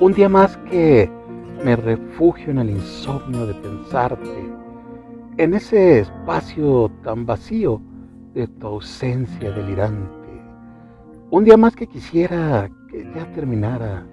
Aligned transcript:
Un 0.00 0.14
día 0.14 0.30
más 0.30 0.56
que 0.70 1.10
me 1.62 1.76
refugio 1.76 2.52
en 2.52 2.58
el 2.58 2.70
insomnio 2.70 3.46
de 3.46 3.52
pensarte, 3.52 4.50
en 5.36 5.52
ese 5.52 6.00
espacio 6.00 6.90
tan 7.04 7.26
vacío 7.26 7.82
de 8.32 8.46
tu 8.46 8.66
ausencia 8.66 9.50
delirante. 9.50 10.42
Un 11.30 11.44
día 11.44 11.58
más 11.58 11.76
que 11.76 11.86
quisiera 11.86 12.70
que 12.88 13.12
ya 13.14 13.30
terminara, 13.32 14.06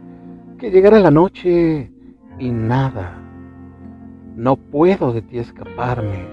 que 0.57 0.71
llegara 0.71 0.99
la 0.99 1.09
noche 1.09 1.89
y 2.37 2.51
nada. 2.51 3.17
No 4.35 4.57
puedo 4.57 5.13
de 5.13 5.21
ti 5.21 5.37
escaparme. 5.37 6.27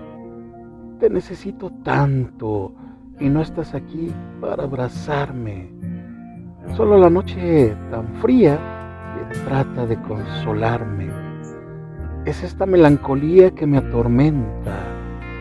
Te 0.99 1.09
necesito 1.09 1.71
tanto 1.85 2.75
y 3.21 3.29
no 3.29 3.41
estás 3.41 3.73
aquí 3.73 4.13
para 4.41 4.65
abrazarme. 4.65 5.71
Solo 6.77 6.99
la 6.99 7.09
noche 7.09 7.77
tan 7.93 8.09
fría 8.17 8.59
trata 9.45 9.87
de 9.87 10.01
consolarme. 10.03 11.11
Es 12.25 12.43
esta 12.43 12.67
melancolía 12.67 13.51
que 13.51 13.67
me 13.67 13.79
atormenta, 13.79 14.79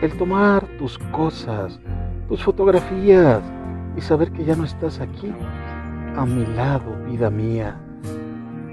el 0.02 0.16
tomar 0.16 0.66
tus 0.78 0.98
cosas, 1.12 1.80
tus 2.28 2.42
fotografías 2.42 3.40
y 3.96 4.00
saber 4.00 4.30
que 4.32 4.44
ya 4.44 4.56
no 4.56 4.64
estás 4.64 5.00
aquí, 5.00 5.32
a 6.16 6.26
mi 6.26 6.46
lado, 6.54 6.96
vida 7.08 7.30
mía, 7.30 7.76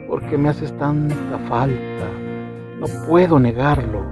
porque 0.07 0.37
me 0.37 0.49
haces 0.49 0.75
tanta 0.77 1.37
falta, 1.48 2.07
no 2.79 2.87
puedo 3.07 3.39
negarlo. 3.39 4.03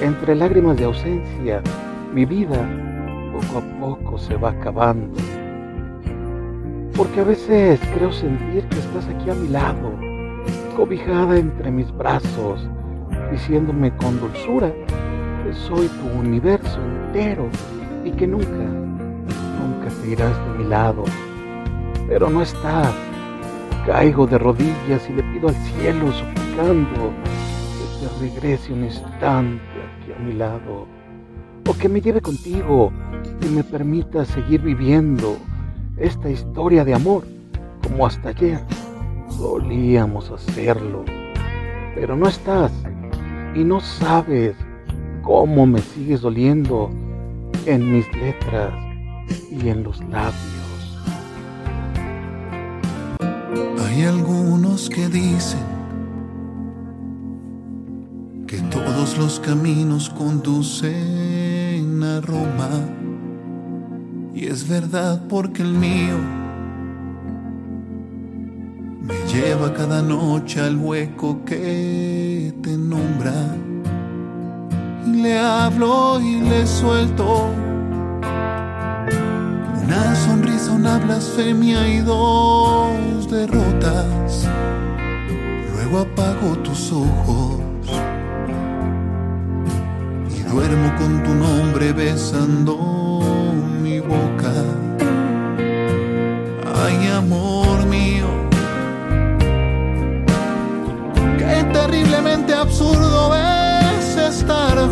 Entre 0.00 0.34
lágrimas 0.34 0.76
de 0.76 0.84
ausencia, 0.84 1.62
mi 2.14 2.24
vida 2.24 2.58
poco 3.32 3.58
a 3.58 3.80
poco 3.80 4.18
se 4.18 4.36
va 4.36 4.50
acabando. 4.50 5.16
Porque 6.96 7.20
a 7.20 7.24
veces 7.24 7.80
creo 7.94 8.12
sentir 8.12 8.64
que 8.68 8.78
estás 8.78 9.06
aquí 9.08 9.30
a 9.30 9.34
mi 9.34 9.48
lado, 9.48 10.07
cobijada 10.78 11.36
entre 11.36 11.72
mis 11.72 11.90
brazos, 11.90 12.64
diciéndome 13.32 13.90
con 13.96 14.20
dulzura 14.20 14.72
que 15.42 15.52
soy 15.52 15.88
tu 15.88 16.06
universo 16.16 16.78
entero 16.80 17.48
y 18.04 18.12
que 18.12 18.28
nunca, 18.28 18.46
nunca 18.46 19.88
te 20.00 20.10
irás 20.10 20.38
de 20.46 20.58
mi 20.58 20.70
lado. 20.70 21.02
Pero 22.06 22.30
no 22.30 22.42
estás. 22.42 22.94
Caigo 23.86 24.28
de 24.28 24.38
rodillas 24.38 25.02
y 25.10 25.14
le 25.14 25.24
pido 25.24 25.48
al 25.48 25.56
cielo 25.56 26.12
suplicando 26.12 27.10
que 27.74 28.06
te 28.06 28.20
regrese 28.20 28.72
un 28.72 28.84
instante 28.84 29.64
aquí 30.00 30.12
a 30.12 30.18
mi 30.20 30.34
lado. 30.34 30.86
O 31.68 31.76
que 31.76 31.88
me 31.88 32.00
lleve 32.00 32.20
contigo 32.20 32.92
y 33.42 33.46
me 33.46 33.64
permita 33.64 34.24
seguir 34.24 34.62
viviendo 34.62 35.38
esta 35.96 36.30
historia 36.30 36.84
de 36.84 36.94
amor 36.94 37.24
como 37.82 38.06
hasta 38.06 38.28
ayer 38.28 38.60
solíamos 39.38 40.30
hacerlo, 40.32 41.04
pero 41.94 42.16
no 42.16 42.26
estás 42.28 42.72
y 43.54 43.62
no 43.62 43.80
sabes 43.80 44.56
cómo 45.22 45.64
me 45.64 45.78
sigues 45.78 46.22
doliendo 46.22 46.90
en 47.64 47.92
mis 47.92 48.12
letras 48.14 48.74
y 49.50 49.68
en 49.68 49.84
los 49.84 50.00
labios. 50.08 50.34
Hay 53.86 54.02
algunos 54.02 54.90
que 54.90 55.08
dicen 55.08 55.60
que 58.48 58.58
todos 58.62 59.16
los 59.18 59.38
caminos 59.38 60.10
conducen 60.10 62.02
a 62.02 62.20
Roma. 62.20 62.70
Y 64.34 64.46
es 64.46 64.68
verdad 64.68 65.22
porque 65.28 65.62
el 65.62 65.74
mío 65.74 66.37
lleva 69.40 69.72
cada 69.72 70.02
noche 70.02 70.60
al 70.60 70.76
hueco 70.76 71.44
que 71.44 72.52
te 72.62 72.76
nombra. 72.76 73.54
Y 75.06 75.22
le 75.22 75.38
hablo 75.38 76.20
y 76.20 76.40
le 76.40 76.66
suelto 76.66 77.50
una 79.84 80.14
sonrisa, 80.16 80.72
una 80.72 80.98
blasfemia 80.98 81.88
y 81.88 81.98
dos 82.00 83.30
derrotas. 83.30 84.48
Luego 85.72 85.98
apago 86.00 86.58
tus 86.58 86.92
ojos 86.92 87.60
y 90.36 90.42
duermo 90.50 90.88
con 90.98 91.22
tu 91.22 91.34
nombre 91.34 91.92
besando 91.92 92.74
mi 93.82 94.00
boca. 94.00 94.52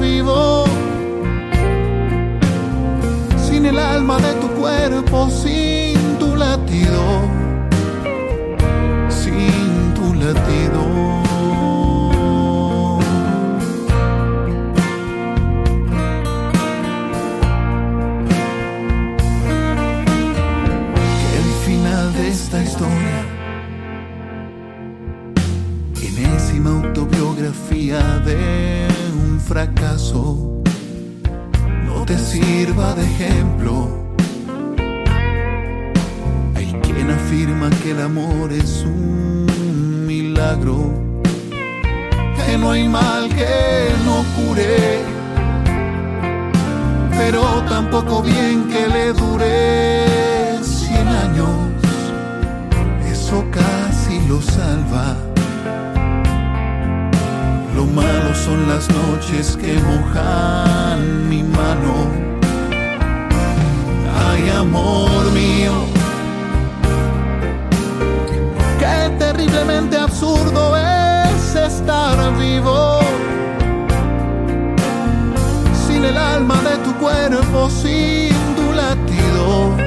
Vivo. 0.07 0.65
Sin 3.47 3.67
el 3.67 3.79
alma 3.79 4.17
de 4.19 4.33
tu 4.43 4.49
cuerpo, 4.61 5.29
sin 5.31 5.99
tu 6.19 6.37
latido, 6.37 7.03
sin 9.09 9.95
tu 9.97 10.15
latido. 10.15 10.85
Esta 22.37 22.63
historia 22.63 23.19
enésima 26.09 26.71
autobiografía 26.71 27.99
de 28.29 28.87
fracaso 29.47 30.63
no 31.87 32.05
te 32.05 32.19
sirva 32.19 32.95
de 32.95 33.05
ejemplo. 33.05 33.89
Hay 36.57 36.73
quien 36.83 37.11
afirma 37.11 37.71
que 37.83 37.93
el 37.93 38.01
amor 38.01 38.53
es 38.53 38.85
un 38.85 40.05
milagro, 40.05 40.93
que 42.37 42.59
no 42.59 42.73
hay 42.73 42.89
mal 42.89 43.29
que 43.29 43.89
no 44.05 44.25
cure, 44.37 44.99
pero 47.17 47.43
tampoco 47.69 48.23
bien 48.23 48.69
que 48.69 48.89
le 48.89 49.13
dure 49.13 50.59
cien 50.63 51.07
años. 51.07 51.57
Eso 53.13 53.45
casi 53.53 54.27
lo 54.27 54.43
salva. 54.43 55.36
Lo 57.77 57.85
malo 57.85 58.35
son 58.35 58.69
las 58.69 58.89
noches 58.89 59.57
que 59.61 59.75
mojan 59.75 61.29
mi 61.29 61.43
mano. 61.43 61.95
Ay, 64.29 64.49
amor 64.49 65.31
mío, 65.33 65.73
qué 68.79 69.11
terriblemente 69.19 69.99
absurdo 69.99 70.75
es 70.77 71.55
estar 71.55 72.17
vivo. 72.39 73.01
Sin 75.87 76.03
el 76.05 76.17
alma 76.17 76.57
de 76.63 76.77
tu 76.79 76.95
cuerpo, 76.95 77.69
sin 77.69 78.33
tu 78.57 78.73
latido, 78.73 79.86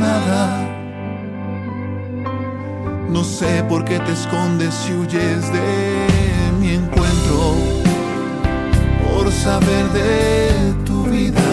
nada. 0.00 0.66
No 3.08 3.22
sé 3.22 3.62
por 3.68 3.84
qué 3.84 4.00
te 4.00 4.10
escondes 4.12 4.74
y 4.88 4.94
huyes 4.94 5.52
de 5.52 6.08
mi 6.60 6.70
encuentro. 6.74 7.54
Por 9.04 9.30
saber 9.30 9.86
de 9.92 10.74
tu 10.86 11.04
vida. 11.04 11.52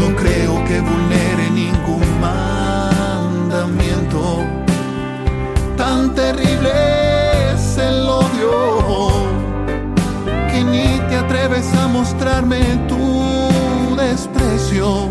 No 0.00 0.16
creo 0.16 0.64
que 0.64 0.80
vulnere 0.80 1.50
ningún 1.50 2.20
mandamiento. 2.20 4.42
Tan 5.76 6.14
terrible 6.14 6.72
es 7.52 7.76
el 7.76 8.08
odio 8.08 9.10
que 10.50 10.64
ni 10.64 10.98
te 11.08 11.16
atreves 11.16 11.70
a 11.74 11.86
mostrarme 11.88 12.60
tu 12.88 13.96
desprecio 13.96 15.10